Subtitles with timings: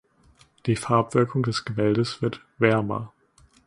[0.65, 3.13] Die Farbwirkung des Gemäldes wird „wärmer“.